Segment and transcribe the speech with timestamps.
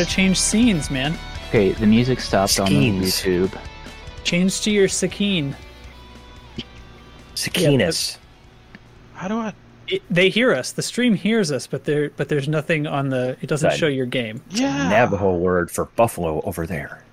[0.00, 1.14] You gotta change scenes, man.
[1.50, 3.54] Okay, the music stopped on the YouTube.
[4.24, 5.54] Change to your Sakine.
[7.34, 8.16] Sakinas.
[9.12, 9.52] How do I?
[9.88, 10.72] It, they hear us.
[10.72, 13.36] The stream hears us, but there but there's nothing on the.
[13.42, 13.78] It doesn't Right.
[13.78, 14.40] show your game.
[14.48, 14.88] Yeah.
[14.88, 17.04] Navajo word for buffalo over there.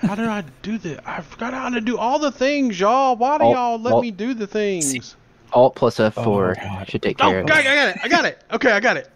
[0.00, 1.06] How do I do that?
[1.06, 3.16] I forgot how to do all the things, y'all.
[3.16, 5.14] Why do Alt- y'all let alt- me do the things?
[5.52, 6.88] Alt plus F4 Oh, God.
[6.90, 7.96] should take Oh, care I got it.
[7.96, 8.00] it.
[8.02, 8.42] I got it.
[8.50, 9.10] Okay, I got it.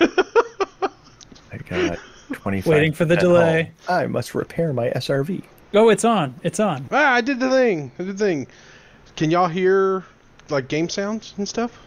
[0.00, 1.98] I got
[2.32, 2.70] 25.
[2.70, 3.72] Waiting for the delay.
[3.86, 3.96] home.
[3.98, 5.42] I must repair my SRV.
[5.74, 6.34] Oh, it's on.
[6.42, 6.88] It's on.
[6.90, 7.90] Ah, I did the thing.
[7.98, 8.46] I did the thing.
[9.16, 10.04] Can y'all hear
[10.48, 11.78] like game sounds and stuff?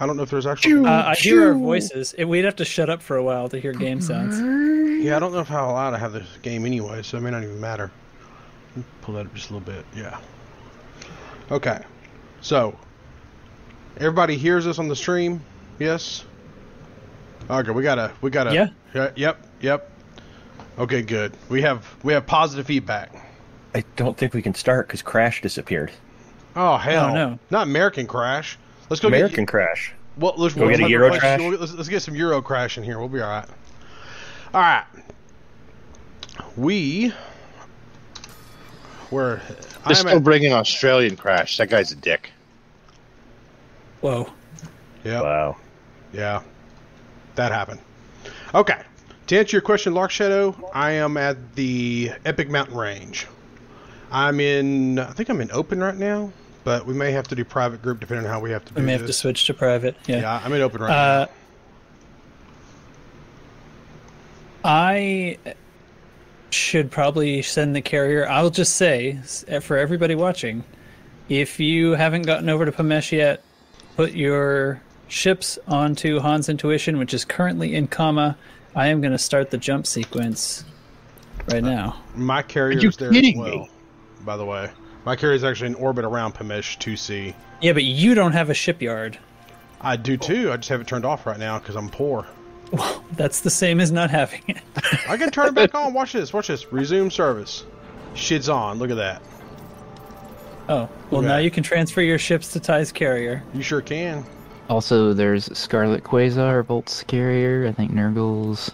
[0.00, 0.86] I don't know if there's actually.
[0.86, 2.14] Uh, I hear our voices.
[2.16, 4.40] It, we'd have to shut up for a while to hear game sounds.
[5.04, 7.42] Yeah, I don't know how loud I have this game anyway, so it may not
[7.42, 7.90] even matter.
[9.02, 9.84] Pull that up just a little bit.
[9.94, 10.18] Yeah.
[11.50, 11.80] Okay.
[12.40, 12.76] So,
[13.98, 15.42] everybody hears us on the stream?
[15.78, 16.24] Yes.
[17.50, 18.54] Okay, we gotta, we gotta.
[18.54, 18.68] Yeah.
[18.94, 19.46] Yeah, Yep.
[19.60, 19.90] Yep.
[20.78, 21.32] Okay, good.
[21.48, 23.12] We have, we have positive feedback.
[23.74, 25.92] I don't think we can start because Crash disappeared.
[26.56, 27.38] Oh hell Oh, no.
[27.50, 28.58] Not American Crash.
[28.88, 29.48] Let's go American get.
[29.48, 29.92] Crash.
[30.16, 31.40] Well, let's Go get a Euro let's, Crash?
[31.40, 32.98] Let's, let's get some Euro Crash in here.
[32.98, 33.48] We'll be all right.
[34.52, 34.84] All right.
[36.56, 37.12] We.
[39.10, 39.36] We're.
[39.36, 41.56] They're I'm still at, bringing Australian Crash.
[41.58, 42.32] That guy's a dick.
[44.00, 44.28] Whoa.
[45.04, 45.22] Yeah.
[45.22, 45.56] Wow.
[46.12, 46.42] Yeah.
[47.36, 47.80] That happened.
[48.54, 48.82] Okay.
[49.30, 53.28] To answer your question, Lark Shadow, I am at the Epic Mountain Range.
[54.10, 54.98] I'm in.
[54.98, 56.32] I think I'm in open right now,
[56.64, 58.80] but we may have to do private group depending on how we have to do
[58.80, 59.94] We may have to switch to private.
[60.08, 60.22] Yeah.
[60.22, 61.30] Yeah, I'm in open right Uh, now.
[64.64, 65.38] I
[66.50, 68.26] should probably send the carrier.
[68.28, 69.20] I'll just say
[69.62, 70.64] for everybody watching,
[71.28, 73.44] if you haven't gotten over to Pamesh yet,
[73.94, 78.36] put your ships onto Han's Intuition, which is currently in comma.
[78.74, 80.64] I am going to start the jump sequence
[81.48, 82.00] right now.
[82.14, 83.58] My carrier is there as well.
[83.58, 83.70] me?
[84.24, 84.70] By the way,
[85.04, 87.34] my carrier is actually in orbit around Pamesh 2C.
[87.60, 89.18] Yeah, but you don't have a shipyard.
[89.80, 90.52] I do too.
[90.52, 92.26] I just have it turned off right now because I'm poor.
[92.72, 94.58] Well, That's the same as not having it.
[95.08, 95.92] I can turn it back on.
[95.94, 96.32] Watch this.
[96.32, 96.72] Watch this.
[96.72, 97.64] Resume service.
[98.14, 98.78] Shit's on.
[98.78, 99.22] Look at that.
[100.68, 103.42] Oh, well, now you can transfer your ships to Ty's carrier.
[103.54, 104.24] You sure can.
[104.70, 108.70] Also, there's Scarlet Quasar, Bolt's carrier, I think Nurgle's.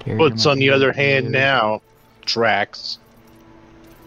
[0.00, 1.22] carrier But on the other there.
[1.22, 1.80] hand, now
[2.26, 2.98] Drax.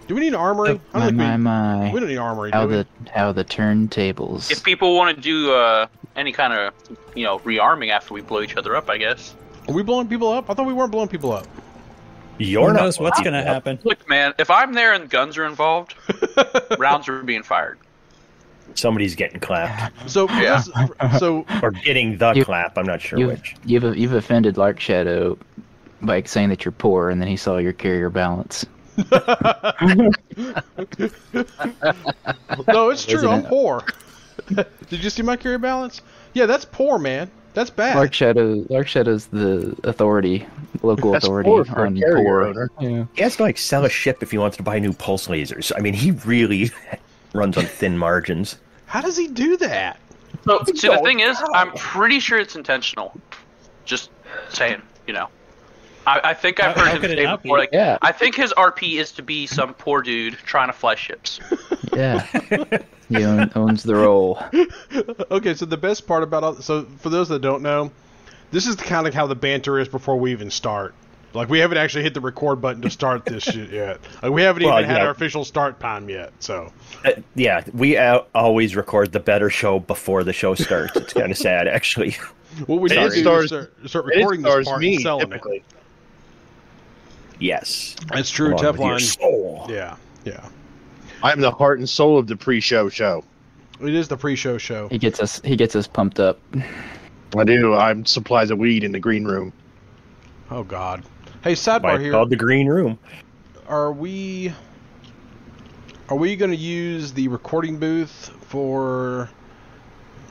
[0.07, 0.81] Do we need an armory?
[0.93, 1.83] I My, don't my, think my.
[1.85, 2.51] we, we don't need armory.
[2.51, 2.75] How do we?
[2.75, 4.51] the how the turntables.
[4.51, 6.73] If people want to do uh, any kind of,
[7.15, 9.33] you know, rearming after we blow each other up, I guess.
[9.69, 10.49] Are we blowing people up?
[10.49, 11.47] I thought we weren't blowing people up.
[12.39, 13.45] You're Who knows what's going to up.
[13.45, 13.79] happen?
[13.85, 15.95] Look, man, if I'm there and guns are involved,
[16.77, 17.79] rounds are being fired.
[18.75, 20.61] Somebody's getting clapped So Yeah.
[21.19, 22.77] so or getting the You- clap.
[22.77, 23.55] I'm not sure You've, which.
[23.65, 25.37] you've you've offended Lark Shadow
[26.01, 28.65] by saying that you're poor, and then he saw your carrier balance.
[32.67, 33.17] no, it's true.
[33.17, 33.47] Isn't I'm it?
[33.47, 33.83] poor.
[34.89, 36.01] Did you see my carrier balance?
[36.33, 37.29] Yeah, that's poor, man.
[37.53, 37.95] That's bad.
[37.95, 40.45] Lark Shadow, Lark Shadow's the authority,
[40.81, 42.41] local That's authority poor for on carrier poor.
[42.43, 42.69] owner.
[42.79, 43.05] Yeah.
[43.13, 45.71] He has to like sell a ship if he wants to buy new pulse lasers.
[45.75, 46.71] I mean, he really
[47.33, 48.57] runs on thin margins.
[48.85, 49.99] How does he do that?
[50.45, 53.15] So, see, the thing is, I'm pretty sure it's intentional.
[53.85, 54.09] Just
[54.49, 55.29] saying, you know.
[56.05, 57.49] I, I think I've heard how him say not be?
[57.49, 57.97] before, like, Yeah.
[58.01, 61.39] I think his RP is to be some poor dude trying to fly ships.
[61.95, 62.25] Yeah,
[63.09, 64.41] he own, owns the role.
[65.29, 67.91] Okay, so the best part about all, so for those that don't know,
[68.49, 70.95] this is kind of how the banter is before we even start.
[71.33, 73.99] Like we haven't actually hit the record button to start this shit yet.
[74.21, 75.05] Like we haven't Well, even had yeah.
[75.05, 76.31] our official start time yet.
[76.39, 76.71] So
[77.03, 80.95] Uh, yeah, we uh, always record the better show before the show starts.
[80.95, 82.11] It's kind of sad, actually.
[82.67, 84.93] what we And need to do stars- is start, start recording this stars part me,
[84.95, 85.63] and selling it.
[87.39, 87.95] Yes.
[88.13, 89.01] That's true, Along with your Teflon.
[89.19, 89.65] soul.
[89.69, 90.47] Yeah, yeah.
[91.23, 93.23] I'm the heart and soul of the pre-show show.
[93.81, 94.87] It is the pre-show show.
[94.89, 95.41] He gets us.
[95.43, 96.39] He gets us pumped up.
[97.35, 97.73] I do.
[97.73, 99.51] I'm supplies of weed in the green room.
[100.51, 101.03] Oh God.
[101.43, 102.11] Hey, Why sidebar here.
[102.11, 102.97] called the green room.
[103.67, 104.53] Are we?
[106.07, 109.29] Are we going to use the recording booth for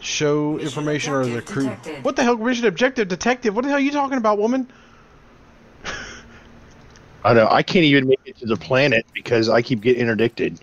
[0.01, 1.65] show information or the crew?
[1.65, 2.03] detected.
[2.05, 3.55] What the hell, mission objective detective?
[3.55, 4.67] What the hell are you talking about, woman?
[7.25, 7.47] I know.
[7.51, 10.59] I can't even make it to the planet because I keep getting interdicted.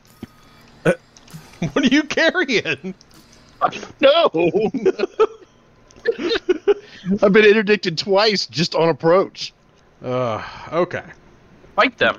[1.74, 2.94] What are you carrying?
[4.00, 4.30] No.
[7.22, 9.54] I've been interdicted twice just on approach.
[10.04, 11.04] Uh, okay.
[11.76, 12.18] Fight them.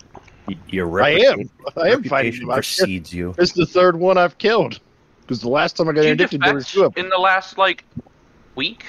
[0.49, 1.51] Y- Your I am.
[1.77, 2.11] I am fighting.
[2.11, 2.55] reputation them.
[2.57, 3.35] Precedes you.
[3.39, 4.81] It's the third one I've killed.
[5.23, 7.05] Because the last time I got Did you there was two of them.
[7.05, 7.85] in the last, like,
[8.57, 8.85] week?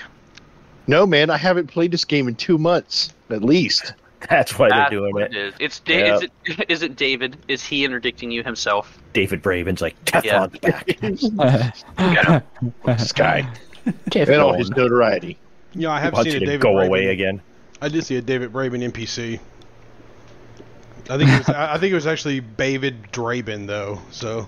[0.87, 3.93] No, man, I haven't played this game in two months at least.
[4.29, 5.33] That's why they're doing what it.
[5.33, 5.53] it is.
[5.59, 6.15] It's da- Yeah.
[6.15, 6.31] is it
[6.69, 7.37] is it David?
[7.47, 8.99] Is he interdicting you himself?
[9.13, 10.85] David Braben's like Teflon's back.
[12.85, 13.47] this guy
[14.15, 15.37] and all his notoriety.
[15.73, 17.41] Yeah, I have Wants seen you to David go Braben- away again.
[17.81, 19.39] I did see a David Braben NPC.
[21.09, 23.99] I think it was, I I think it was actually David Draben though.
[24.11, 24.47] So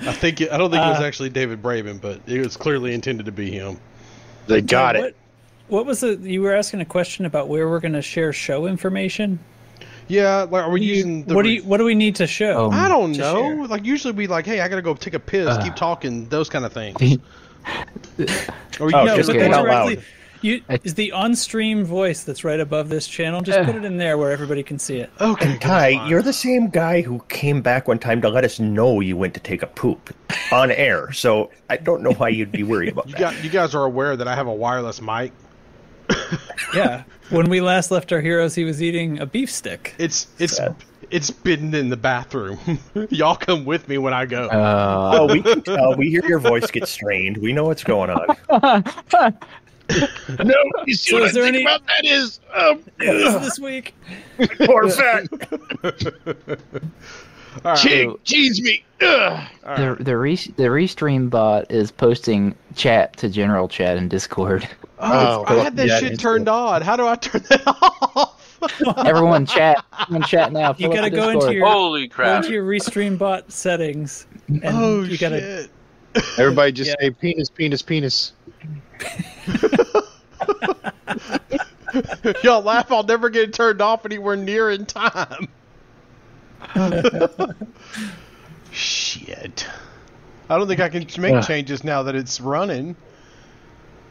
[0.00, 2.56] I think it, I don't think it was Uh, actually David Braben, but it was
[2.56, 3.78] clearly intended to be him.
[4.46, 5.16] They got what, it.
[5.68, 6.20] What was it?
[6.20, 9.38] You were asking a question about where we're going to share show information.
[10.08, 11.34] Yeah, like are we you- using the?
[11.34, 11.62] what do you?
[11.64, 12.66] What do we need to show?
[12.66, 13.34] Um, I don't know.
[13.42, 13.66] share?
[13.66, 15.62] Like usually we like, hey, I gotta go take a piss, Uh.
[15.62, 17.18] keep talking, those kind of things.
[18.80, 20.04] Or Oh, no, just get out directly- loud.
[20.40, 23.40] You, is the on-stream voice that's right above this channel?
[23.40, 25.10] Just put it in there where everybody can see it.
[25.20, 28.58] okay, that's Ty, you're the same guy who came back one time to let us
[28.60, 30.14] know you went to take a poop
[30.52, 31.10] on air.
[31.12, 33.20] So I don't know why you'd be worried about You that.
[33.20, 35.32] got you guys are aware that I have a wireless mic.
[36.74, 37.04] Yeah.
[37.30, 39.94] when we last left our heroes, he was eating a beef stick.
[39.98, 40.76] It's it's Sad.
[41.10, 42.58] it's been in the bathroom.
[43.10, 44.46] Y'all come with me when I go.
[44.48, 45.96] Uh, Oh, we can tell.
[45.96, 47.38] We hear your voice get strained.
[47.38, 48.84] We know what's going on.
[50.44, 50.54] No,
[50.86, 53.94] you see So what is I there think any- about that is, um, this week?
[54.66, 55.26] Poor fat.
[57.64, 57.78] All right.
[57.78, 58.84] Chig, cheese me.
[59.00, 59.48] Ugh.
[59.64, 64.68] the the re- the restream bot is posting chat to general chat in Discord.
[65.00, 66.82] Oh, Oh, I had that yeah, shit it's turned on.
[66.82, 68.34] How do I turn that off?
[69.06, 69.84] Everyone chat.
[70.00, 70.70] Everyone chat now.
[70.70, 72.26] You Fill gotta the go into your Holy crap.
[72.26, 72.44] go crap!
[72.44, 75.40] into your restream bot settings, and oh you gotta.
[75.40, 75.70] shit!
[76.38, 76.96] Everybody just Yeah.
[77.00, 78.32] say penis, penis, penis.
[82.44, 82.92] Y'all laugh.
[82.92, 85.48] I'll never get it turned off anywhere near in time.
[88.72, 89.66] shit.
[90.50, 91.44] I don't think I can make Ugh.
[91.44, 92.96] changes now that it's running.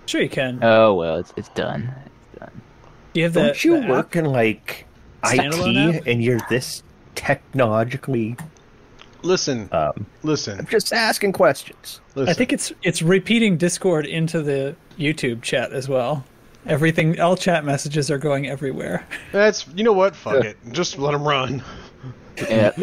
[0.05, 0.59] Sure, you can.
[0.61, 1.91] Oh well, it's it's done.
[2.05, 2.61] It's done.
[3.13, 3.41] you have the.
[3.47, 3.89] Don't you the app?
[3.89, 4.85] work in like
[5.23, 6.07] Standalone IT app?
[6.07, 6.83] and you're this
[7.15, 8.37] technologically?
[9.27, 11.99] Listen, Um, listen, I'm just asking questions.
[12.15, 12.29] listen.
[12.29, 16.23] I think it's it's repeating Discord into the YouTube chat as well.
[16.65, 19.05] Everything, all chat messages are going everywhere.
[19.33, 20.15] that's you know what?
[20.15, 20.57] Fuck it.
[20.71, 21.61] Just let them run.
[22.37, 22.71] Yeah.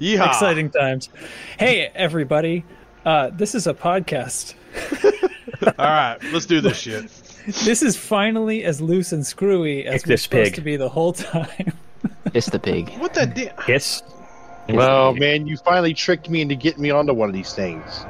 [0.00, 0.26] Yeehaw.
[0.26, 1.10] Exciting times.
[1.58, 2.64] Hey, everybody.
[3.04, 4.54] Uh, this is a podcast.
[5.78, 7.04] All right, let's do this shit.
[7.64, 10.54] This is finally as loose and screwy as Kick we're supposed pig.
[10.56, 11.72] to be the whole time.
[12.34, 12.90] it's the pig.
[12.98, 13.26] What the?
[13.26, 14.02] Di- Yes.
[14.68, 18.04] Well, man, you finally tricked me into getting me onto one of these things.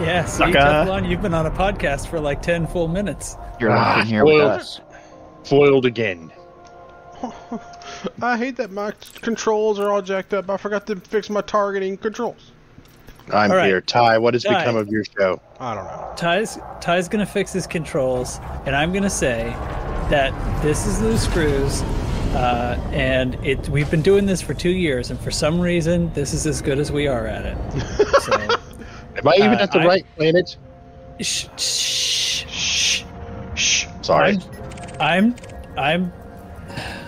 [0.00, 0.52] yeah, see, Sucker.
[0.58, 3.36] Teflon, you've been on a podcast for like 10 full minutes.
[3.60, 4.80] You're Ah, locked in here with us.
[5.44, 6.32] Foiled again.
[8.22, 10.50] I hate that my controls are all jacked up.
[10.50, 12.50] I forgot to fix my targeting controls.
[13.32, 13.66] I'm All right.
[13.68, 13.80] here.
[13.80, 14.58] Ty, what has Ty.
[14.58, 15.40] become of your show?
[15.60, 16.12] I don't know.
[16.16, 19.44] Ty's Ty's gonna fix his controls, and I'm gonna say
[20.10, 20.32] that
[20.62, 21.82] this is loose screws,
[22.34, 26.32] uh, and it we've been doing this for two years, and for some reason this
[26.32, 27.58] is as good as we are at it.
[28.22, 28.32] So,
[29.16, 30.56] Am I even Uh, at the I- right planet?
[31.20, 33.04] shh, shh, shh,
[33.54, 33.86] shh.
[34.02, 34.38] Sorry.
[35.00, 35.34] I'm,
[35.76, 36.12] I'm, I'm.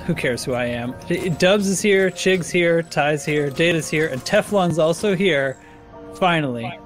[0.06, 0.94] Who cares who I am?
[1.38, 5.56] Dubs is here, Chig's here, Ty's here, Data's here, and Teflon's also here.
[6.16, 6.78] Finally.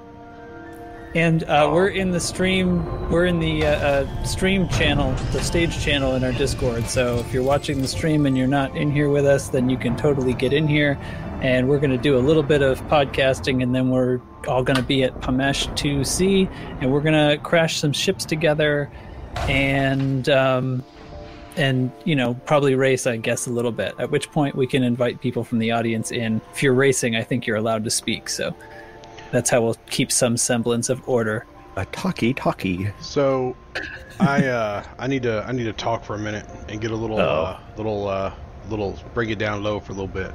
[1.19, 3.11] And uh, we're in the stream.
[3.11, 6.89] We're in the uh, uh, stream channel, the stage channel in our Discord.
[6.89, 9.77] So if you're watching the stream and you're not in here with us, then you
[9.77, 10.97] can totally get in here.
[11.43, 14.77] And we're going to do a little bit of podcasting, and then we're all going
[14.77, 16.49] to be at Pamesh 2C,
[16.81, 18.89] and we're going to crash some ships together,
[19.49, 20.85] and um,
[21.57, 23.93] and you know probably race, I guess, a little bit.
[23.99, 26.41] At which point we can invite people from the audience in.
[26.53, 28.29] If you're racing, I think you're allowed to speak.
[28.29, 28.55] So
[29.31, 31.47] that's how we'll keep some semblance of order.
[31.77, 32.91] A talkie talkie.
[33.01, 33.57] So,
[34.19, 36.97] I uh, I need to I need to talk for a minute and get a
[36.97, 38.33] little uh, little uh,
[38.69, 40.33] little bring it down low for a little bit.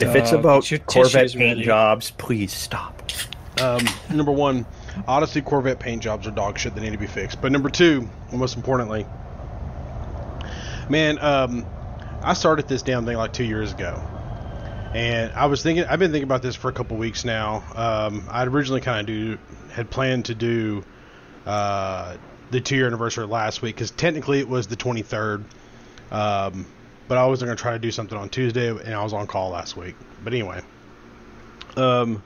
[0.00, 1.62] If it's Uh, about get your Corvette paint ready.
[1.64, 3.02] jobs, please stop.
[3.60, 4.66] Um, number one,
[5.08, 6.74] Odyssey Corvette paint jobs are dog shit.
[6.74, 7.40] They need to be fixed.
[7.40, 9.06] But number two, and most importantly,
[10.88, 11.66] man, um,
[12.22, 14.00] I started this damn thing like two years ago,
[14.94, 15.84] and I was thinking.
[15.84, 17.64] I've been thinking about this for a couple weeks now.
[17.74, 19.38] Um, I originally kind of do
[19.70, 20.84] had planned to do
[21.46, 22.16] uh,
[22.50, 25.44] the two year anniversary last week because technically it was the 23rd.
[26.10, 26.66] Um,
[27.06, 29.26] but I was going to try to do something on Tuesday, and I was on
[29.26, 29.94] call last week.
[30.22, 30.60] But anyway,
[31.76, 32.22] um,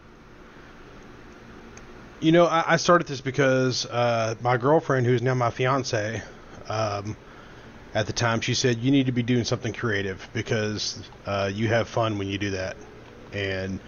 [2.21, 6.23] you know, I, I started this because uh, my girlfriend, who's now my fiance,
[6.69, 7.17] um,
[7.95, 11.69] at the time, she said you need to be doing something creative because uh, you
[11.69, 12.77] have fun when you do that.
[13.33, 13.81] And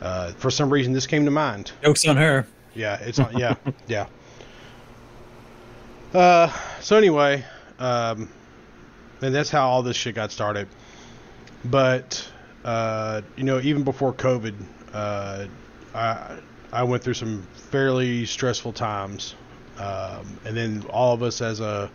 [0.00, 1.72] uh, for some reason, this came to mind.
[1.82, 2.46] Jokes on her.
[2.74, 3.38] Yeah, it's not.
[3.38, 3.54] Yeah,
[3.86, 4.06] yeah.
[6.12, 7.44] Uh, so anyway,
[7.78, 8.28] um,
[9.20, 10.68] and that's how all this shit got started.
[11.64, 12.26] But
[12.64, 14.54] uh, you know, even before COVID,
[14.92, 15.46] uh,
[15.94, 16.38] I
[16.72, 19.34] I went through some fairly stressful times,
[19.78, 21.90] um, and then all of us as a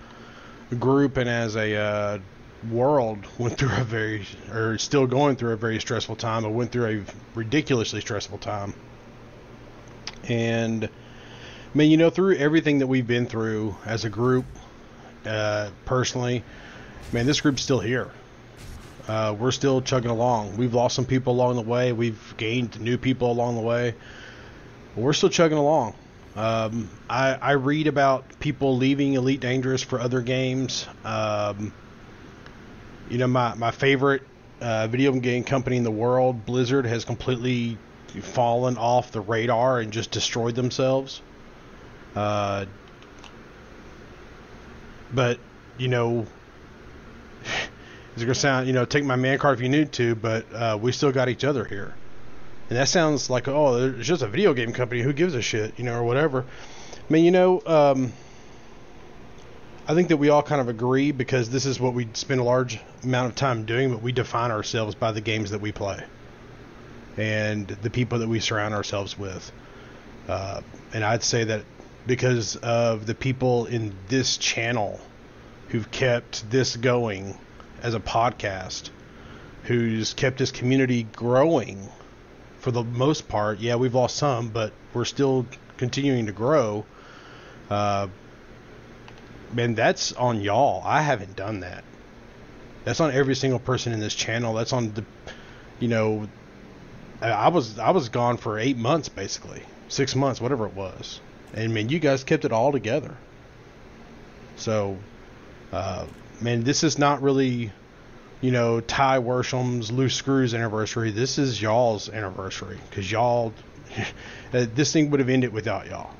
[0.76, 2.20] group and as a uh,
[2.70, 6.46] world went through a very, or still going through a very stressful time.
[6.46, 8.74] I went through a ridiculously stressful time,
[10.28, 14.46] and I mean, you know, through everything that we've been through as a group,
[15.26, 16.44] uh, personally,
[17.12, 18.10] man, this group's still here.
[19.08, 20.56] Uh, we're still chugging along.
[20.56, 21.94] We've lost some people along the way.
[21.94, 23.96] We've gained new people along the way.
[24.94, 25.96] But we're still chugging along.
[26.36, 30.88] Um, I, I read about people leaving Elite Dangerous for other games.
[31.04, 31.74] Um,
[33.10, 34.22] you know, my, my favorite
[34.62, 37.78] uh, video game company in the world, Blizzard, has completely
[38.22, 41.22] fallen off the radar and just destroyed themselves.
[42.16, 42.66] Uh,
[45.14, 45.40] but,
[45.78, 46.26] you know,
[48.14, 50.46] it's going to sound, you know, take my man card if you need to, but
[50.54, 51.96] uh, we still got each other here.
[52.70, 55.02] And that sounds like, oh, it's just a video game company.
[55.02, 56.46] Who gives a shit, you know, or whatever.
[56.94, 58.14] I mean, you know, um,
[59.88, 62.44] I think that we all kind of agree because this is what we spend a
[62.44, 66.04] large amount of time doing, but we define ourselves by the games that we play
[67.18, 69.52] and the people that we surround ourselves with.
[70.28, 70.62] Uh,
[70.94, 71.64] and I'd say that
[72.06, 75.00] because of the people in this channel
[75.70, 77.36] who've kept this going
[77.82, 78.92] as a podcast,
[79.64, 81.90] who's kept this community growing
[82.60, 83.60] for the most part.
[83.60, 85.46] Yeah, we've lost some, but we're still
[85.78, 86.86] continuing to grow.
[87.70, 88.08] Uh,
[89.54, 90.82] man, that's on y'all.
[90.86, 91.84] I haven't done that.
[92.84, 94.54] That's on every single person in this channel.
[94.54, 95.04] That's on the,
[95.80, 96.28] you know,
[97.22, 101.20] I was I was gone for eight months basically, six months, whatever it was.
[101.54, 103.18] And man, you guys kept it all together.
[104.56, 104.98] So,
[105.72, 106.06] uh,
[106.42, 107.72] man, this is not really,
[108.42, 111.12] you know, Ty Worsham's loose screws anniversary.
[111.12, 113.54] This is y'all's anniversary because y'all,
[114.52, 116.12] this thing would have ended without y'all.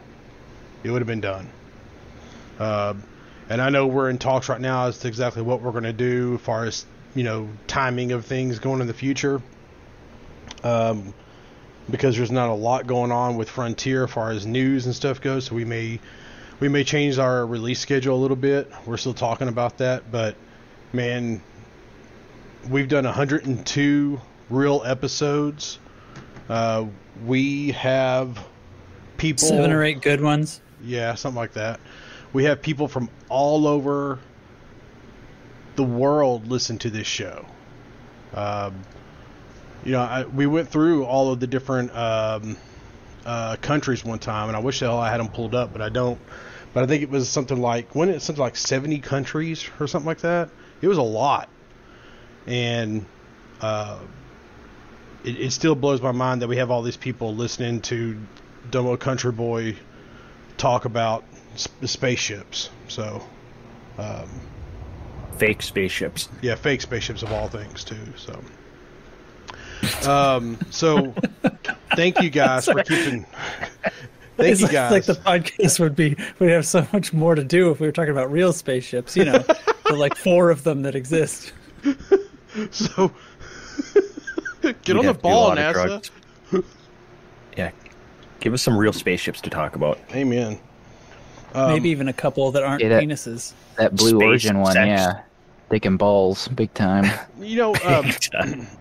[0.84, 1.50] It would have been done.
[2.58, 2.96] Uh,
[3.50, 5.94] and I know we're in talks right now as to exactly what we're going to
[5.94, 6.86] do as far as
[7.16, 9.42] you know timing of things going in the future.
[10.64, 11.14] Um,
[11.90, 15.22] because there's not a lot going on with Frontier as far as news and stuff
[15.22, 16.00] goes, so we may
[16.60, 18.72] we may change our release schedule a little bit.
[18.86, 20.36] We're still talking about that, but
[20.94, 21.42] man,
[22.68, 25.80] we've done 102 real episodes.
[26.50, 26.88] Uh,
[27.26, 28.44] we have
[29.18, 30.62] people Seven or eight good ones.
[30.84, 31.80] yeah, something like that.
[32.34, 34.20] We have people from all over
[35.76, 37.46] the world listen to this show.
[38.34, 38.84] Um,
[39.86, 42.58] you know, I, we went through all of the different um,
[43.26, 45.82] uh, countries one time, and I wish the hell I had them pulled up, but
[45.82, 46.20] I don't.
[46.74, 50.08] But I think it was something like when it something like 70 countries or something
[50.08, 50.50] like that.
[50.82, 51.50] It was a lot,
[52.48, 53.06] and
[53.62, 54.00] uh,
[55.24, 58.18] it, it still blows my mind that we have all these people listening to
[58.72, 59.76] Domo Country Boy
[60.58, 61.24] talk about
[61.56, 62.70] sp- spaceships.
[62.88, 63.22] So,
[63.98, 64.30] um,
[65.38, 66.28] Fake spaceships.
[66.42, 67.96] yeah, fake spaceships of all things too.
[68.18, 68.42] So,
[70.12, 71.14] um, so
[71.96, 73.26] thank you guys for keeping.
[74.36, 74.92] Thank it's you guys.
[74.92, 77.92] like the podcast would be we'd have so much more to do if we were
[77.94, 79.38] talking about real spaceships, you know,
[79.86, 81.54] the like four of them that exist.
[82.72, 83.12] so
[84.62, 86.10] get We'd on the have to do a ball, NASA.
[87.58, 87.72] Yeah.
[88.40, 90.00] Give us some real spaceships to talk about.
[90.14, 90.60] Amen.
[91.54, 93.54] Um, Maybe even a couple that aren't Yeah, that- penises.
[93.78, 94.88] That Blue Space Origin one, sex.
[94.88, 95.22] yeah.
[95.70, 97.06] Dick and balls, big time.
[97.40, 97.80] You know, um,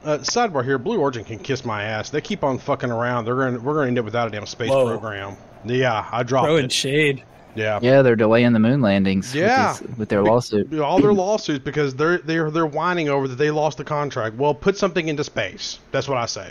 [0.05, 0.79] uh, sidebar here.
[0.79, 2.11] Blue Origin can kiss my ass.
[2.11, 3.25] They keep on fucking around.
[3.25, 3.55] They're going.
[3.55, 4.89] to We're going to end up without a damn space Whoa.
[4.99, 5.37] program.
[5.65, 6.73] Yeah, I dropped Throwing it.
[6.73, 7.23] shade.
[7.59, 7.79] Yeah.
[7.83, 9.35] Yeah, they're delaying the moon landings.
[9.35, 9.73] Yeah.
[9.73, 10.79] With, this, with their lawsuit.
[10.79, 14.37] All their lawsuits because they're they're they're whining over that they lost the contract.
[14.37, 15.81] Well, put something into space.
[15.91, 16.51] That's what I say.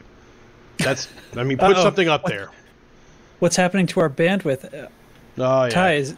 [0.77, 1.07] That's.
[1.35, 1.83] I mean, put Uh-oh.
[1.83, 2.49] something up there.
[3.39, 4.73] What's happening to our bandwidth?
[4.73, 4.87] Uh,
[5.39, 5.69] Oh yeah.
[5.69, 6.15] Ty, is,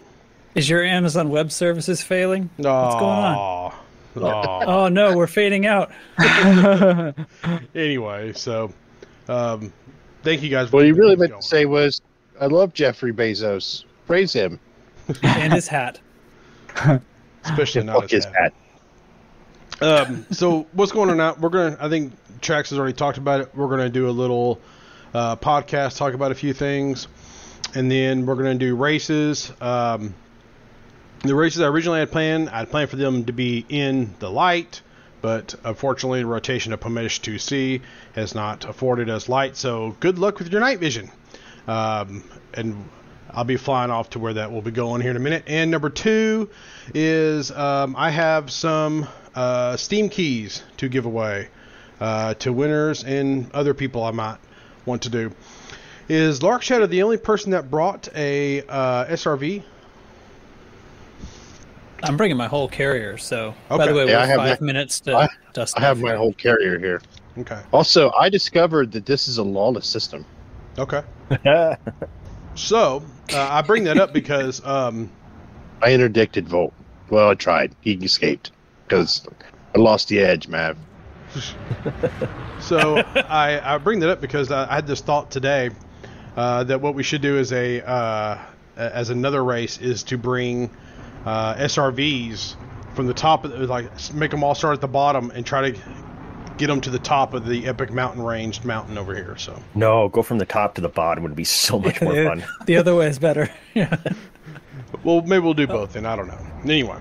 [0.55, 2.49] is your Amazon Web Services failing?
[2.57, 2.73] No.
[2.83, 3.35] What's going on?
[3.35, 3.73] Aw.
[4.21, 4.63] Aw.
[4.65, 5.91] Oh no, we're fading out.
[7.75, 8.71] anyway, so
[9.27, 9.71] um,
[10.23, 10.69] thank you guys.
[10.69, 11.41] for What he keeping really meant going.
[11.41, 12.01] to say was,
[12.39, 13.83] "I love Jeffrey Bezos.
[14.07, 14.59] Praise him."
[15.23, 15.99] And his hat.
[17.43, 18.53] especially not Fuck his as hat.
[19.81, 21.35] Um, so what's going on now?
[21.39, 21.77] We're gonna.
[21.79, 23.55] I think Trax has already talked about it.
[23.55, 24.59] We're gonna do a little
[25.13, 27.07] uh, podcast, talk about a few things,
[27.75, 29.51] and then we're gonna do races.
[29.61, 30.13] Um,
[31.21, 34.29] the races I originally had planned, I had planned for them to be in the
[34.29, 34.81] light,
[35.21, 37.81] but unfortunately, the rotation of Pomesh 2C
[38.15, 39.57] has not afforded us light.
[39.57, 41.11] So good luck with your night vision.
[41.67, 42.23] Um,
[42.53, 42.89] and
[43.31, 45.43] I'll be flying off to where that will be going here in a minute.
[45.47, 46.49] And number two
[46.93, 51.49] is um, I have some uh, Steam keys to give away
[51.99, 54.37] uh, to winners and other people I might
[54.85, 55.31] want to do.
[56.07, 59.61] Is Lark Shadow the only person that brought a uh, SRV?
[62.01, 63.17] I'm bringing my whole carrier.
[63.17, 65.77] So, by the way, Yeah, we're I have five my- minutes to I- dust.
[65.77, 66.17] I have my here.
[66.17, 67.01] whole carrier here.
[67.37, 67.59] Okay.
[67.71, 70.25] Also, I discovered that this is a lawless system.
[70.77, 71.03] Okay.
[72.59, 75.09] So uh, I bring that up because um,
[75.81, 76.73] I interdicted Volt.
[77.09, 77.75] Well, I tried.
[77.81, 78.51] He escaped
[78.87, 79.25] because
[79.75, 80.77] I lost the edge, man.
[82.59, 85.71] So I, I bring that up because I, I had this thought today
[86.35, 88.37] uh, that what we should do as a uh,
[88.75, 90.69] as another race is to bring
[91.25, 92.55] uh, SRVs
[92.95, 95.71] from the top, of the, like make them all start at the bottom and try
[95.71, 95.79] to
[96.59, 99.35] get them to the top of the epic mountain ranged mountain over here.
[99.37, 102.43] So No, go from the top to the bottom would be so much more fun.
[102.65, 103.49] the other way is better.
[103.73, 103.95] yeah.
[105.03, 105.93] well, maybe we'll do both.
[105.93, 106.37] Then I don't know.
[106.63, 106.99] Anyway,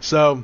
[0.00, 0.42] so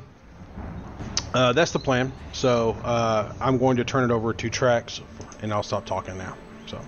[1.33, 2.11] uh, that's the plan.
[2.33, 5.01] So uh, I'm going to turn it over to Tracks,
[5.41, 6.35] and I'll stop talking now.
[6.67, 6.79] So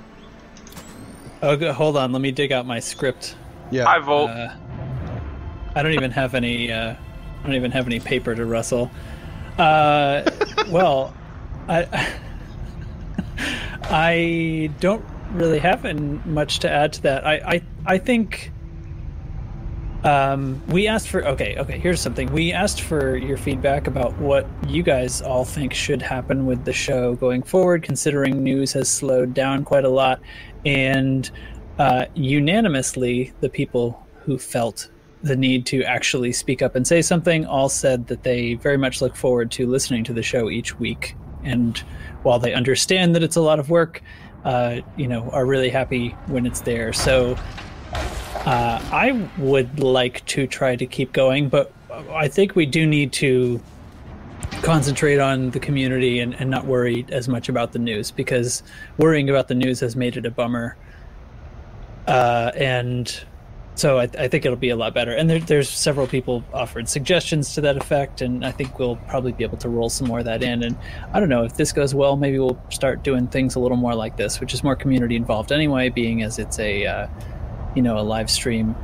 [1.42, 2.12] Oh, go- hold on.
[2.12, 3.36] Let me dig out my script.
[3.72, 3.90] yeah.
[3.90, 4.28] I vote.
[4.30, 4.54] Uh,
[5.76, 6.72] I don't even have any.
[6.72, 8.90] Uh, I don't even have any paper to rustle.
[9.58, 10.30] Uh,
[10.70, 11.14] well,
[11.68, 12.18] I
[13.84, 15.84] I don't really have
[16.26, 17.26] much to add to that.
[17.26, 18.52] I I, I think.
[20.04, 21.80] Um, we asked for okay, okay.
[21.80, 22.30] Here's something.
[22.34, 26.74] We asked for your feedback about what you guys all think should happen with the
[26.74, 30.20] show going forward, considering news has slowed down quite a lot,
[30.66, 31.32] and
[31.80, 34.90] uh, unanimously, the people who felt
[35.24, 39.02] the need to actually speak up and say something all said that they very much
[39.02, 41.16] look forward to listening to the show each week.
[41.44, 41.78] And
[42.24, 44.04] while they understand that it's a lot of work,
[44.44, 46.92] uh, you know, are really happy when it's there.
[46.92, 47.38] So
[47.94, 51.72] uh, I would like to try to keep going, but
[52.12, 53.62] I think we do need to
[54.62, 58.62] concentrate on the community and, and not worry as much about the news because
[58.98, 60.76] worrying about the news has made it a bummer.
[62.08, 63.24] Uh, and
[63.76, 65.14] so I, I think it'll be a lot better.
[65.14, 69.32] And there, there's several people offered suggestions to that effect, and I think we'll probably
[69.32, 70.64] be able to roll some more of that in.
[70.64, 70.78] And
[71.14, 73.96] I don't know if this goes well, maybe we'll start doing things a little more
[73.96, 77.08] like this, which is more community involved anyway, being as it's a uh,
[77.76, 78.76] you know a live stream.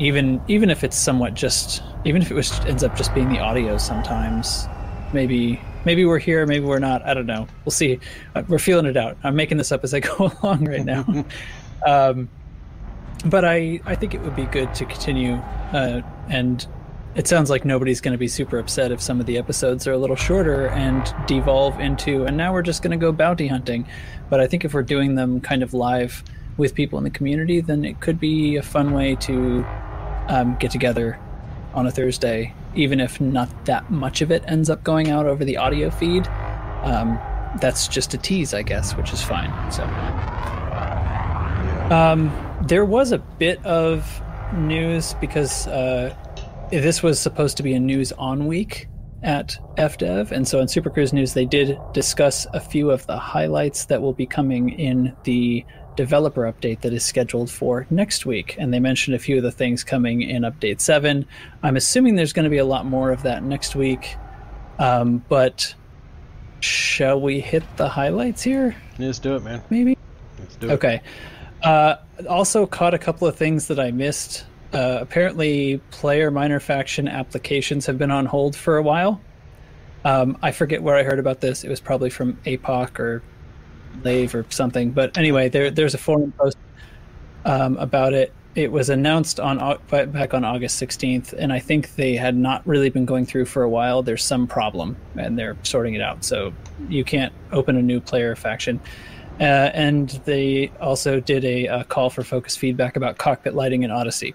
[0.00, 3.38] Even even if it's somewhat just even if it was ends up just being the
[3.38, 4.66] audio sometimes,
[5.12, 7.02] maybe maybe we're here, maybe we're not.
[7.06, 7.46] I don't know.
[7.64, 8.00] We'll see.
[8.34, 9.16] Uh, We're feeling it out.
[9.22, 11.04] I'm making this up as I go along right now.
[11.86, 12.28] um,
[13.24, 15.34] but I, I think it would be good to continue.
[15.72, 16.66] Uh, and
[17.14, 19.92] it sounds like nobody's going to be super upset if some of the episodes are
[19.92, 23.86] a little shorter and devolve into, and now we're just going to go bounty hunting.
[24.30, 26.24] But I think if we're doing them kind of live
[26.56, 29.64] with people in the community, then it could be a fun way to
[30.28, 31.18] um, get together
[31.74, 35.44] on a Thursday, even if not that much of it ends up going out over
[35.44, 36.26] the audio feed.
[36.82, 37.18] Um,
[37.60, 39.50] that's just a tease, I guess, which is fine.
[39.70, 39.82] So.
[41.94, 42.30] Um,
[42.66, 44.22] there was a bit of
[44.54, 46.14] news because uh,
[46.70, 48.88] this was supposed to be a news on week
[49.22, 53.16] at FDev, and so in Super Cruise News they did discuss a few of the
[53.16, 55.64] highlights that will be coming in the
[55.96, 59.52] developer update that is scheduled for next week, and they mentioned a few of the
[59.52, 61.26] things coming in Update Seven.
[61.62, 64.16] I'm assuming there's going to be a lot more of that next week,
[64.78, 65.74] um, but
[66.60, 68.74] shall we hit the highlights here?
[68.98, 69.62] Let's do it, man.
[69.70, 69.98] Maybe.
[70.38, 70.72] Let's do it.
[70.72, 71.00] Okay.
[71.62, 74.44] Uh, also caught a couple of things that I missed.
[74.72, 79.20] Uh, apparently, player minor faction applications have been on hold for a while.
[80.04, 81.64] Um, I forget where I heard about this.
[81.64, 83.22] It was probably from APOC or
[84.02, 84.90] Lave or something.
[84.90, 86.56] But anyway, there, there's a forum post
[87.44, 88.32] um, about it.
[88.54, 92.90] It was announced on back on August 16th, and I think they had not really
[92.90, 94.02] been going through for a while.
[94.02, 96.22] There's some problem, and they're sorting it out.
[96.22, 96.52] So
[96.88, 98.78] you can't open a new player faction.
[99.42, 103.90] Uh, and they also did a, uh call for focus feedback about cockpit lighting in
[103.90, 104.34] Odyssey.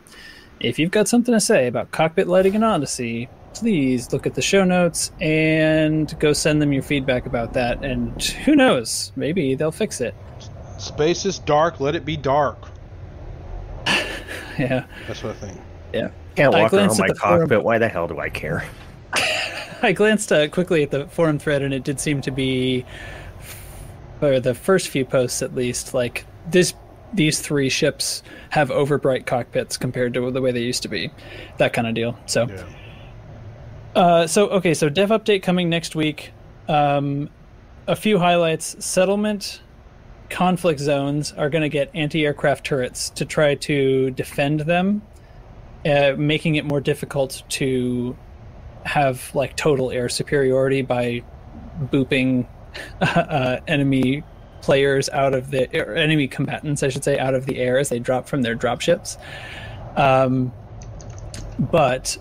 [0.59, 4.41] If you've got something to say about cockpit lighting in Odyssey, please look at the
[4.41, 7.83] show notes and go send them your feedback about that.
[7.83, 10.13] And who knows, maybe they'll fix it.
[10.77, 11.79] Space is dark.
[11.79, 12.57] Let it be dark.
[14.59, 15.61] Yeah, That's what I think.
[15.93, 16.09] yeah.
[16.35, 17.41] Can't walk around glanced my the forum.
[17.41, 17.63] cockpit.
[17.63, 18.65] Why the hell do I care?
[19.83, 22.83] I glanced uh, quickly at the forum thread, and it did seem to be,
[24.21, 26.73] or the first few posts at least, like this.
[27.13, 31.09] These three ships have overbright cockpits compared to the way they used to be,
[31.57, 32.19] that kind of deal.
[32.25, 32.63] So, Yeah.
[33.95, 36.33] uh, so okay, so dev update coming next week.
[36.67, 37.29] Um,
[37.87, 39.61] a few highlights: settlement
[40.29, 45.01] conflict zones are going to get anti-aircraft turrets to try to defend them,
[45.85, 48.17] uh, making it more difficult to
[48.83, 51.23] have like total air superiority by
[51.85, 52.45] booping
[53.01, 54.23] uh, enemy
[54.61, 57.99] players out of the enemy combatants, I should say, out of the air as they
[57.99, 59.17] drop from their dropships.
[59.95, 60.51] Um,
[61.59, 62.17] but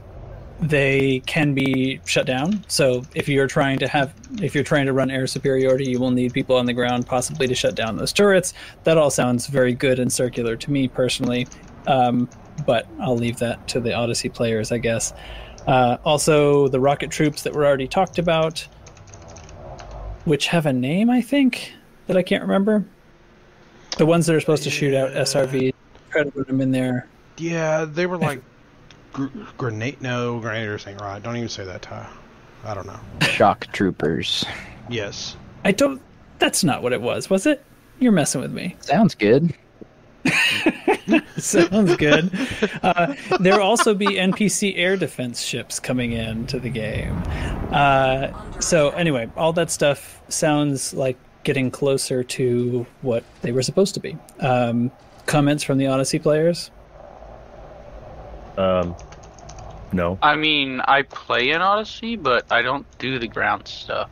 [0.61, 2.64] they can be shut down.
[2.69, 6.11] So if you're trying to have, if you're trying to run air superiority, you will
[6.11, 8.55] need people on the ground possibly to shut down those turrets.
[8.85, 11.47] That all sounds very good and circular to me personally,
[11.87, 12.29] um,
[12.64, 15.12] but I'll leave that to the Odyssey players, I guess.
[15.66, 18.66] Uh, also, the rocket troops that were already talked about,
[20.27, 21.73] which have a name, I think,
[22.09, 22.85] that I can't remember.
[23.97, 25.73] The ones that are supposed to shoot out SRV,
[26.11, 27.09] try to put them in there.
[27.39, 28.43] Yeah, they were like
[29.12, 30.03] gr- grenade.
[30.03, 31.23] No, grenadiers ain't right.
[31.23, 32.07] Don't even say that, Ty.
[32.65, 32.99] I don't know.
[33.23, 34.45] Shock troopers.
[34.91, 35.37] Yes.
[35.65, 36.03] I don't.
[36.39, 37.65] That's not what it was, was it?
[37.99, 38.77] You're messing with me.
[38.81, 39.55] Sounds good.
[41.37, 42.31] Sounds good.
[42.83, 47.23] Uh, there will also be NPC air defense ships coming into the game.
[47.71, 53.95] Uh, so anyway, all that stuff sounds like getting closer to what they were supposed
[53.95, 54.17] to be.
[54.41, 54.91] Um,
[55.27, 56.71] comments from the Odyssey players?
[58.57, 58.97] Um,
[59.93, 60.19] no.
[60.23, 64.11] I mean, I play in Odyssey, but I don't do the ground stuff.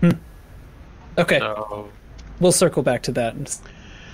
[0.00, 0.12] Hmm.
[1.18, 1.90] Okay, So
[2.40, 3.34] we'll circle back to that.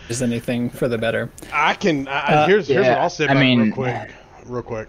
[0.04, 1.30] If there's anything for the better.
[1.52, 2.06] I can.
[2.08, 4.10] I, I- Uh, here's here's what I'll say I about it real mean- quick.
[4.46, 4.88] Real quick.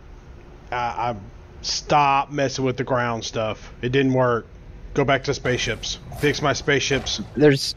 [0.72, 1.16] I, I
[1.62, 3.72] stop messing with the ground stuff.
[3.82, 4.46] It didn't work.
[4.94, 6.00] Go back to spaceships.
[6.20, 7.22] Fix my spaceships.
[7.36, 7.76] There's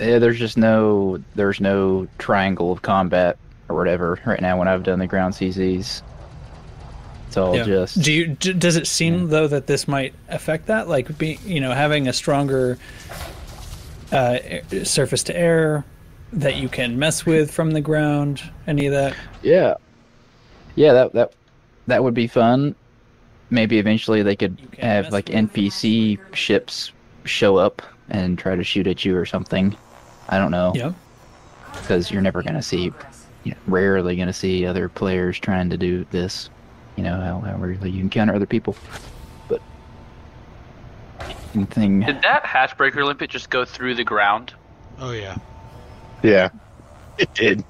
[0.00, 3.36] yeah, there's just no there's no triangle of combat
[3.68, 6.02] or whatever right now when I've done the ground CZs.
[7.28, 7.64] It's all Yeah.
[7.64, 8.28] just Do you?
[8.28, 10.88] d- Does it seem though that this might affect that?
[10.88, 12.78] Like, be you know, having a stronger
[14.12, 14.38] uh,
[14.84, 15.84] surface to air
[16.32, 18.42] that you can mess with from the ground.
[18.66, 19.16] Any of that?
[19.42, 19.74] Yeah.
[20.76, 21.32] Yeah, that that
[21.86, 22.74] that would be fun.
[23.50, 26.92] Maybe eventually they could have like NPC ships
[27.24, 29.76] show up and try to shoot at you or something.
[30.28, 30.92] I don't know Yeah.
[31.72, 32.92] because you're never gonna see,
[33.44, 36.48] you know, rarely gonna see other players trying to do this.
[36.96, 38.76] You know how, how rarely you encounter other people.
[39.48, 39.60] But
[41.54, 42.00] anything.
[42.00, 44.52] did that hatchbreaker limpet just go through the ground?
[45.00, 45.36] Oh yeah.
[46.22, 46.50] Yeah,
[47.18, 47.62] it did.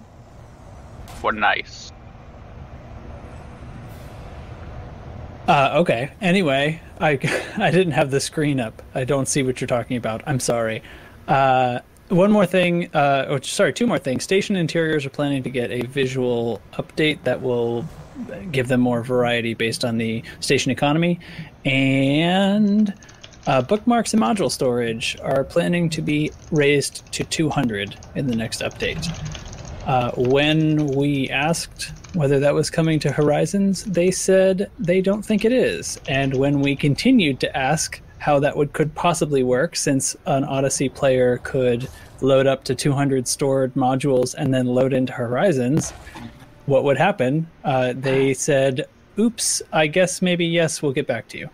[1.21, 1.93] What nice.
[5.47, 6.11] Uh, okay.
[6.21, 7.13] Anyway, I
[7.59, 8.83] I didn't have the screen up.
[8.95, 10.23] I don't see what you're talking about.
[10.27, 10.83] I'm sorry.
[11.29, 12.89] Uh, one more thing.
[12.95, 14.25] Uh, oh, sorry, two more things.
[14.25, 17.85] Station interiors are planning to get a visual update that will
[18.51, 21.21] give them more variety based on the station economy,
[21.65, 22.93] and
[23.47, 28.61] uh, bookmarks and module storage are planning to be raised to 200 in the next
[28.61, 29.09] update.
[29.87, 35.45] Uh, when we asked whether that was coming to Horizons, they said they don't think
[35.45, 35.99] it is.
[36.09, 40.89] And when we continued to ask how that would could possibly work, since an Odyssey
[40.89, 41.89] player could
[42.21, 45.93] load up to 200 stored modules and then load into Horizons,
[46.67, 47.49] what would happen?
[47.65, 48.87] Uh, they said,
[49.19, 50.83] "Oops, I guess maybe yes.
[50.83, 51.51] We'll get back to you."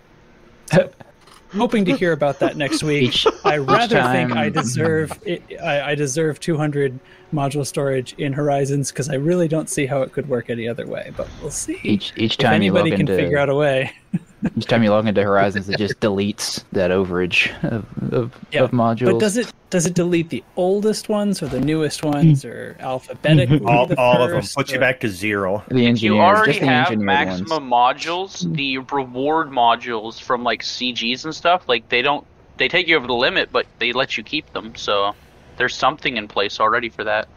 [1.53, 3.03] Hoping to hear about that next week.
[3.05, 6.99] Each- I rather think I deserve it, I, I deserve 200
[7.33, 10.87] module storage in Horizons because I really don't see how it could work any other
[10.87, 11.13] way.
[11.17, 11.79] But we'll see.
[11.83, 13.93] Each each if time you anybody can into figure out a way.
[14.57, 18.71] each time you log into Horizons, it just deletes that overage of of, Yeah, of
[18.73, 19.13] modules.
[19.13, 23.61] But does it does it delete the oldest ones or the newest ones or alphabetically?
[23.61, 23.69] Mhm.
[23.69, 24.41] All, all of them.
[24.41, 25.65] first, Puts you back to zero.
[25.69, 27.41] the engineers, You already just the have engineered ones.
[27.41, 28.55] maximum modules.
[28.55, 32.25] The reward modules from like CGs and stuff, like they don't
[32.59, 34.75] they take you over the limit, but they let you keep them.
[34.77, 35.15] So
[35.57, 37.29] there's something in place already for that.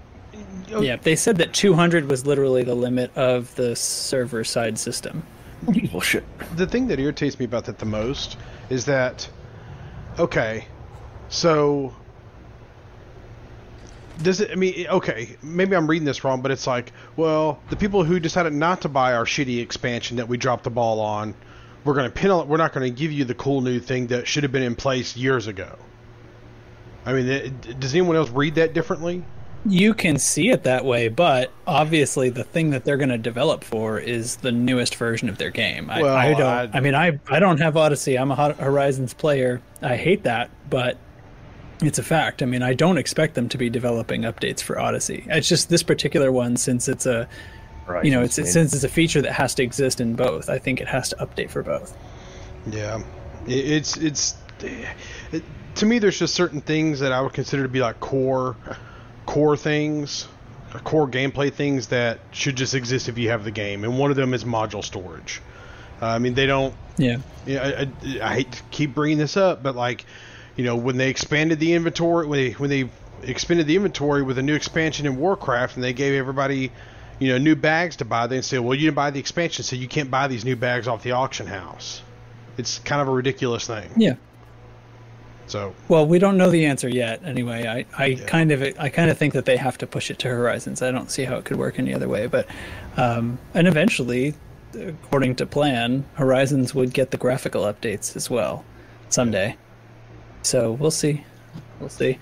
[0.79, 5.23] Yeah, they said that 200 was literally the limit of the server side system.
[5.63, 6.23] Bullshit.
[6.55, 8.37] the thing that irritates me about that the most
[8.69, 9.29] is that
[10.17, 10.65] okay
[11.27, 11.93] so
[14.21, 17.75] does it i mean okay maybe i'm reading this wrong but it's like well the
[17.75, 21.33] people who decided not to buy our shitty expansion that we dropped the ball on
[21.83, 24.43] we're to penal we're not going to give you the cool new thing that should
[24.43, 25.77] have been in place years ago
[27.05, 29.23] i mean it, does anyone else read that differently
[29.65, 33.63] You can see it that way, but obviously the thing that they're going to develop
[33.63, 35.89] for is the newest version of their game.
[35.89, 36.41] I, Well, I don't.
[36.41, 38.17] I- I, mean, I I don't have Odyssey.
[38.17, 39.61] I'm a Horizons player.
[39.81, 40.97] I hate that, but
[41.81, 42.41] it's a fact.
[42.41, 45.25] I mean, I don't expect them to be developing updates for Odyssey.
[45.27, 47.27] It's just this particular one, since it's a
[47.85, 48.05] Right.
[48.05, 50.47] you know, it's since it's a feature that has to exist in both.
[50.47, 51.97] I think it has to update for both.
[52.69, 53.01] Yeah,
[53.47, 54.35] it, it's it's
[55.31, 55.43] it,
[55.75, 58.55] to me, there's just certain things that I would consider to be like core,
[59.29, 60.27] core things,
[60.73, 64.09] or core gameplay things that should just exist if you have the game, and one
[64.09, 65.39] of them is module storage.
[66.01, 66.73] Uh, I mean, they don't.
[66.97, 67.17] Yeah.
[67.45, 70.05] Yeah, I, I, I hate to keep bringing this up, but like,
[70.55, 72.89] you know, when they expanded the inventory, when they when they
[73.21, 76.71] expanded the inventory with a new expansion in Warcraft, and they gave everybody,
[77.19, 79.75] you know, new bags to buy, they said, well, you didn't buy the expansion, so
[79.75, 82.01] you can't buy these new bags off the auction house.
[82.57, 83.91] It's kind of a ridiculous thing.
[83.95, 84.15] Yeah.
[85.49, 87.21] So Well, we don't know the answer yet.
[87.25, 88.25] Anyway, I, I Yeah.
[88.25, 90.81] kind of I kind of think that they have to push it to Horizons.
[90.81, 92.27] I don't see how it could work any other way.
[92.27, 92.47] But
[92.97, 94.35] um, and eventually,
[94.79, 98.63] according to plan, Horizons would get the graphical updates as well
[99.09, 99.57] someday.
[100.43, 101.25] So we'll see.
[101.79, 102.19] We'll see.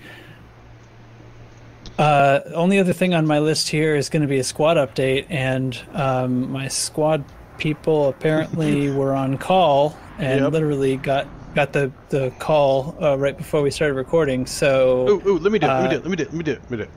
[1.98, 5.26] Uh, only other thing on my list here is going to be a squad update,
[5.28, 7.24] and um, my squad
[7.58, 10.52] people apparently were on call and Yep.
[10.52, 11.26] literally got
[11.58, 14.46] got the the call uh, right before we started recording.
[14.46, 15.70] So, Ooh, ooh, let me do it.
[15.70, 16.02] Let me Uh, do it.
[16.04, 16.28] Let me do it.
[16.30, 16.60] Let me do it.
[16.62, 16.90] Let me do it.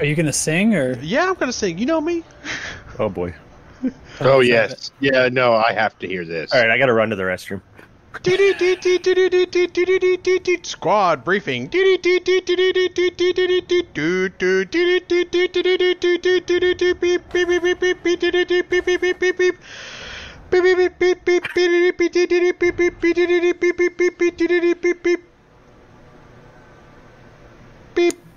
[0.00, 0.98] are you going to sing or?
[1.00, 1.78] Yeah, I'm gonna sing.
[1.78, 2.22] You know me.
[2.98, 3.34] Oh boy.
[4.20, 5.28] Oh yes, yeah.
[5.28, 6.52] No, I have to hear this.
[6.52, 7.60] All right, I got to run to the restroom.
[10.64, 11.68] Squad briefing.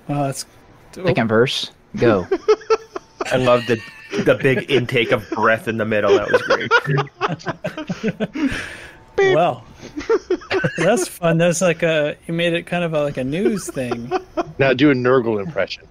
[0.07, 0.45] Uh, oh, it's
[0.93, 2.25] Second verse, go.
[3.25, 3.81] I love the
[4.23, 6.15] the big intake of breath in the middle.
[6.15, 6.71] That was great.
[9.35, 9.65] well.
[10.77, 11.37] That's fun.
[11.37, 14.11] That's like a you made it kind of a, like a news thing.
[14.57, 15.87] Now do a Nurgle impression.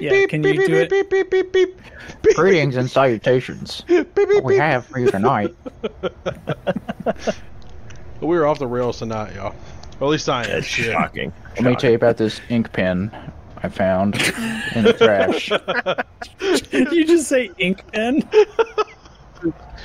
[0.00, 2.34] Yeah, can you do it?
[2.34, 3.84] Greetings and salutations.
[3.88, 5.54] What we have for you tonight.
[8.20, 9.54] We were off the rails tonight, y'all.
[10.00, 10.50] Or at least I am.
[10.50, 10.92] That's Shit.
[10.92, 11.32] shocking.
[11.56, 13.10] Let me tell you about this ink pen
[13.62, 14.14] I found
[14.74, 15.50] in the trash.
[16.70, 18.26] Did you just say ink pen?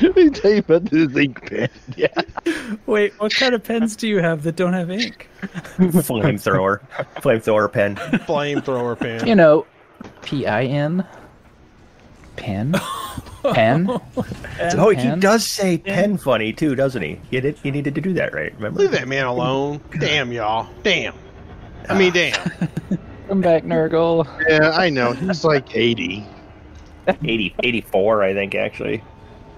[0.02, 1.70] Let me tell you about this ink pen.
[1.98, 2.08] Yeah.
[2.86, 5.28] Wait, what kind of pens do you have that don't have ink?
[5.78, 6.80] Flamethrower,
[7.18, 7.96] flamethrower pen.
[7.96, 9.28] Flamethrower pen.
[9.28, 9.66] You know,
[10.22, 11.06] P I N.
[12.36, 12.74] Pen?
[13.54, 13.88] Pen?
[13.90, 15.20] Oh, he Pen?
[15.20, 17.20] does say pen funny too, doesn't he?
[17.32, 17.58] You did.
[17.64, 18.54] You needed to do that, right?
[18.56, 18.80] Remember?
[18.80, 19.82] Leave that man alone.
[20.00, 20.68] Damn, y'all.
[20.84, 21.16] Damn.
[21.90, 22.34] I mean, damn.
[23.28, 24.28] Come back, Nurgle.
[24.48, 25.14] Yeah, I know.
[25.14, 26.26] He's like 80.
[27.08, 29.04] 80, 84, I think actually.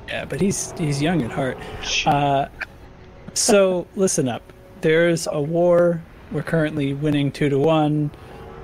[0.07, 1.57] Yeah, but he's he's young at heart.
[2.05, 2.47] Uh,
[3.33, 4.41] so listen up.
[4.81, 6.01] There's a war.
[6.31, 8.11] We're currently winning two to one.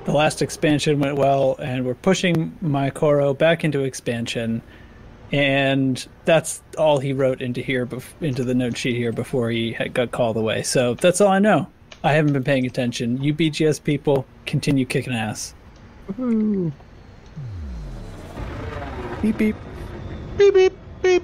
[0.08, 4.62] The last expansion went well, and we're pushing Mycoro back into expansion.
[5.34, 9.74] And that's all he wrote into here, bef- into the note sheet here before he
[9.74, 10.63] had got called away.
[10.63, 11.67] So that's all I know.
[12.06, 13.22] I haven't been paying attention.
[13.22, 15.54] You BGS people, continue kicking ass.
[19.22, 19.58] Beep beep.
[20.38, 21.24] beep, beep, beep.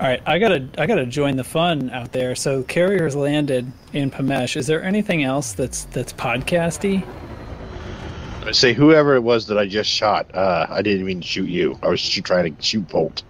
[0.00, 2.34] All right, I gotta I gotta join the fun out there.
[2.34, 4.56] So carriers landed in Pamesh.
[4.56, 7.06] Is there anything else that's that's podcasty?
[8.44, 10.34] I say whoever it was that I just shot.
[10.34, 11.78] Uh, I didn't mean to shoot you.
[11.82, 13.22] I was shoot, trying to shoot Bolt.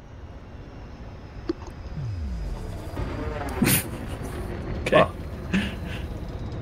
[4.86, 4.96] Okay.
[4.96, 5.14] Well,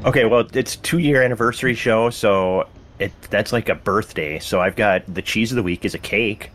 [0.04, 2.66] Okay, well, it's two year anniversary show, so
[2.98, 4.38] it that's like a birthday.
[4.40, 6.50] So I've got the cheese of the week is a cake.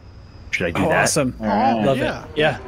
[0.51, 1.03] Should I do oh, that?
[1.03, 1.35] awesome!
[1.39, 2.25] Oh, Love yeah.
[2.25, 2.29] it.
[2.35, 2.59] Yeah.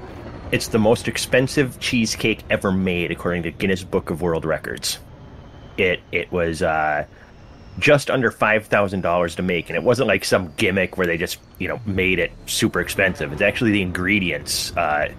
[0.51, 4.99] It's the most expensive cheesecake ever made, according to Guinness Book of World Records.
[5.77, 7.05] It it was uh,
[7.79, 11.17] just under five thousand dollars to make, and it wasn't like some gimmick where they
[11.17, 13.31] just you know made it super expensive.
[13.31, 15.11] It's actually the ingredients uh,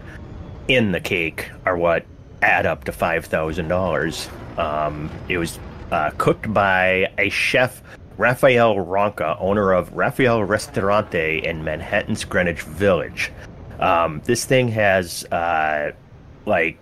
[0.68, 2.04] in the cake are what
[2.42, 4.28] add up to five thousand dollars.
[4.58, 5.58] Um, it was
[5.90, 7.82] uh, cooked by a chef.
[8.18, 13.32] Raffaele Ronca, owner of Rafele Ristorante in Manhattan's Greenwich Village.
[13.78, 15.92] Um, this thing has uh,
[16.44, 16.78] like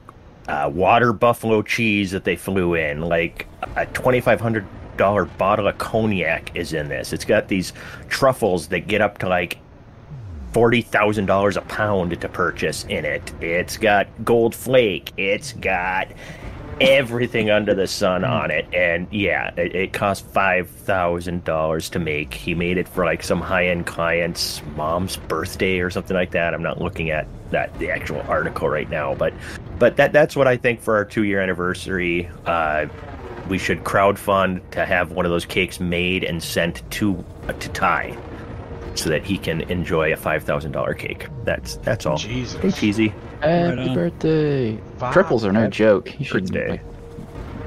[0.48, 4.66] uh, water buffalo cheese that they flew in, like a twenty five hundred
[4.98, 7.14] dollar bottle of cognac is in this.
[7.14, 7.72] It's got these
[8.08, 9.58] truffles that get up to like
[10.52, 13.32] forty thousand dollars a pound to purchase in it.
[13.40, 15.12] It's got gold flake.
[15.16, 16.08] It's got
[16.80, 21.98] everything under the sun on it, and yeah, it, it cost five thousand dollars to
[21.98, 22.34] make.
[22.34, 26.54] He made it for like some high end client's mom's birthday or something like that.
[26.54, 29.32] I'm not looking at that the actual article right now, but
[29.78, 32.28] but that that's what I think for our two year anniversary.
[32.46, 32.86] Uh,
[33.48, 37.68] we should crowdfund to have one of those cakes made and sent to uh, to
[37.70, 38.16] Ty,
[38.94, 41.28] so that he can enjoy a five thousand dollar cake.
[41.44, 42.18] That's that's all.
[42.18, 42.60] Jesus.
[42.60, 43.08] Hey, cheesy.
[43.40, 43.94] Happy on.
[43.94, 44.78] birthday.
[44.98, 45.12] Five.
[45.12, 46.18] Truffles are no Happy joke.
[46.18, 46.82] You should like,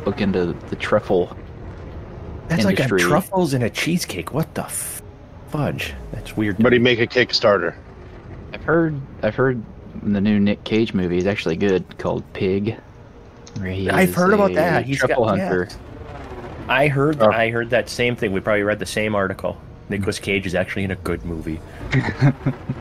[0.05, 1.35] look into the truffle
[2.47, 4.33] That's like a truffles in a cheesecake.
[4.33, 5.01] What the f-
[5.49, 5.93] fudge?
[6.11, 6.57] That's weird.
[6.57, 7.75] Somebody make a Kickstarter.
[8.53, 9.63] I've heard I've heard
[10.03, 12.77] the new Nick Cage movie is actually good called Pig.
[13.59, 14.85] Where he I've heard about that.
[14.85, 15.69] He's truffle got- hunter.
[16.67, 17.17] I heard.
[17.21, 17.29] Oh.
[17.31, 18.31] I heard that same thing.
[18.31, 19.59] We probably read the same article.
[19.89, 21.59] Nicolas Cage is actually in a good movie.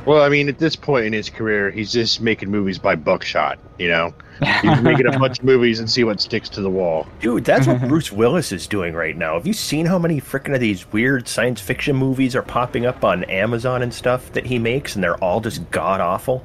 [0.07, 3.59] Well, I mean, at this point in his career, he's just making movies by buckshot.
[3.79, 4.15] You know,
[4.63, 7.07] he's making a bunch of movies and see what sticks to the wall.
[7.21, 9.35] Dude, that's what Bruce Willis is doing right now.
[9.35, 13.05] Have you seen how many freaking of these weird science fiction movies are popping up
[13.05, 16.45] on Amazon and stuff that he makes, and they're all just god awful?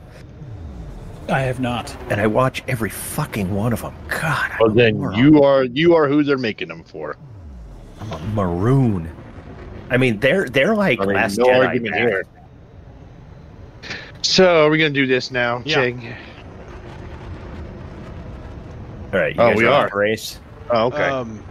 [1.27, 1.95] I have not.
[2.11, 3.95] And I watch every fucking one of them.
[4.07, 5.19] God, Well, then adore 'em.
[5.19, 7.17] you are you are who they're making them for.
[7.99, 9.09] I'm a maroon.
[9.89, 12.23] I mean, they're they're like I mean, last no Jedi argument here.
[14.21, 15.77] So are we gonna do this now, Yeah.
[15.77, 16.15] Chig?
[19.13, 19.89] All right, you Oh, guys we are.
[19.93, 20.39] Race.
[20.71, 21.03] Oh, okay.
[21.03, 21.43] Um,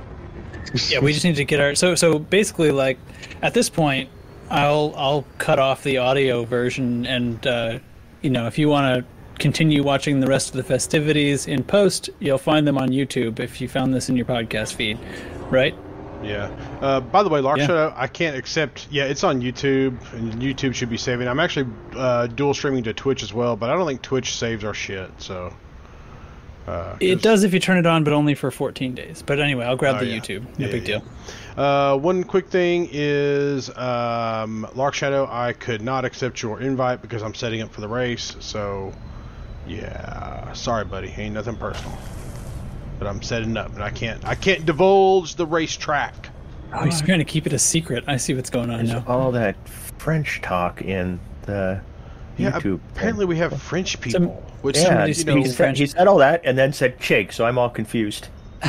[0.89, 2.99] Yeah, we just need to get our so so basically like
[3.43, 4.09] at this point
[4.51, 7.79] I'll I'll cut off the audio version and uh,
[8.23, 12.11] you know if you want to continue watching the rest of the festivities in post
[12.21, 14.99] you'll find them on YouTube if you found this in your podcast feed,
[15.51, 15.75] right?
[16.23, 16.49] yeah.
[16.81, 17.67] Uh, by the way, Lark Yeah.
[17.67, 18.87] Shadow, I can't accept.
[18.91, 21.29] Yeah, it's on YouTube, and YouTube should be saving.
[21.29, 24.65] I'm actually uh, dual streaming to Twitch as well, but I don't think Twitch saves
[24.65, 25.11] our shit.
[25.19, 25.53] So.
[26.67, 29.23] Uh, It does if you turn it on, but only for 14 days.
[29.27, 30.17] But anyway, I'll grab Oh, the yeah.
[30.19, 30.45] YouTube.
[30.59, 31.05] No Yeah, big deal.
[31.59, 37.23] Uh, one quick thing is, um, Lark Shadow, I could not accept your invite because
[37.23, 38.35] I'm setting up for the race.
[38.41, 38.95] So,
[39.67, 41.13] yeah, sorry, buddy.
[41.17, 41.97] Ain't nothing personal.
[42.99, 46.15] But I'm setting up, and I can't, I can't divulge the racetrack.
[46.73, 48.05] Oh, he's trying to keep it a secret.
[48.07, 49.05] I see what's going on There's now.
[49.07, 49.57] all that
[49.99, 51.81] French talk in the
[52.37, 52.81] Yeah, YouTube.
[52.93, 55.79] apparently we have French people, which yeah, somebody you know, he, said, French.
[55.79, 58.29] he said all that and then said Chig, so I'm all confused.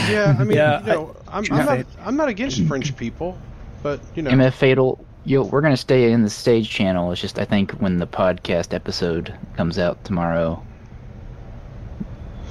[0.10, 3.38] yeah, I mean, Yeah, you know, I'm, I'm not, I'm not against French people,
[3.82, 7.12] but you know, MF Fatal, you we're gonna stay in the stage channel.
[7.12, 10.62] It's just I think when the podcast episode comes out tomorrow,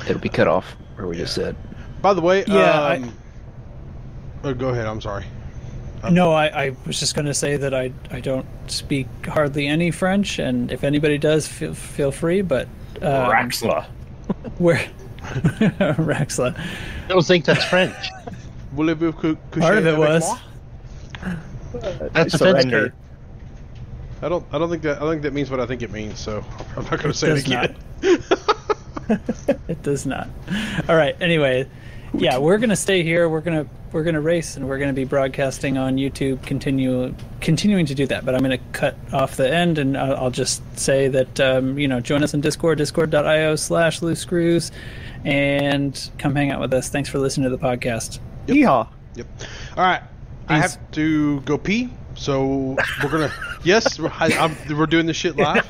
[0.08, 1.56] it'll be cut off where we just said.
[2.02, 3.16] by the way, Yeah, I- um,
[4.44, 4.86] oh, go ahead.
[4.86, 5.24] I'm sorry.
[6.10, 9.90] No, I, I was just going to say that I I don't speak hardly any
[9.90, 12.42] French, and if anybody does, feel feel free.
[12.42, 12.68] But
[13.00, 13.86] um, Raxla.
[14.58, 14.76] where
[15.22, 17.94] Raxla, I don't think that's French.
[18.72, 19.12] Voulez-vous
[19.52, 20.30] part of it was.
[22.12, 22.92] That's a Surrender.
[24.20, 24.44] I don't.
[24.52, 25.00] I don't think that.
[25.00, 26.18] I think that means what I think it means.
[26.20, 26.44] So
[26.76, 27.76] I'm not going to say does it again.
[29.68, 30.28] It does not.
[30.88, 31.16] All right.
[31.20, 31.68] Anyway,
[32.12, 33.28] yeah, we're gonna stay here.
[33.28, 36.42] We're gonna we're gonna race, and we're gonna be broadcasting on YouTube.
[36.44, 38.24] Continue continuing to do that.
[38.24, 41.88] But I'm gonna cut off the end, and I'll, I'll just say that um, you
[41.88, 44.70] know join us in Discord, Discord.io/slash Loose Screws,
[45.24, 46.88] and come hang out with us.
[46.88, 48.18] Thanks for listening to the podcast.
[48.46, 48.88] Yeehaw.
[49.14, 49.26] Yep.
[49.76, 50.02] All right.
[50.48, 51.88] I have to go pee.
[52.16, 53.32] So we're gonna.
[53.64, 55.66] yes, we're, I, I'm, we're doing this shit live.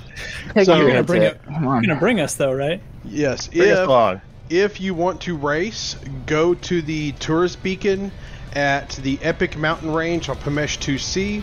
[0.64, 1.40] So- You're gonna bring it.
[1.44, 2.82] Come You're gonna bring us though, right?
[3.04, 3.48] Yes.
[3.48, 4.20] Bring us If along.
[4.50, 8.12] if you want to race, go to the tourist beacon
[8.54, 11.42] at the Epic Mountain Range on Pamesh 2C.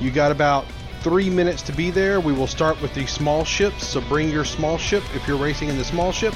[0.00, 0.66] You got about
[1.02, 2.20] three minutes to be there.
[2.20, 5.68] We will start with the small ships, so bring your small ship if you're racing
[5.68, 6.34] in the small ship.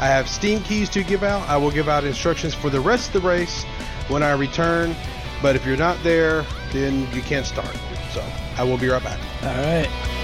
[0.00, 1.46] I have Steam keys to give out.
[1.48, 3.64] I will give out instructions for the rest of the race
[4.08, 4.96] when I return.
[5.42, 7.76] But if you're not there, then you can't start.
[8.12, 8.24] So
[8.56, 9.18] I will be right back.
[9.42, 10.19] All right.